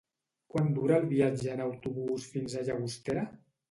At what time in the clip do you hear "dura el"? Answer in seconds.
0.77-1.05